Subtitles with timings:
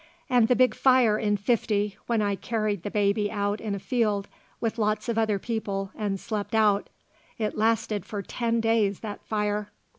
[0.31, 4.27] And the big fire in '50, when I carried the baby out in a field
[4.59, 6.89] with lots of other people and slept out.
[7.37, 9.69] It lasted for ten days that fire.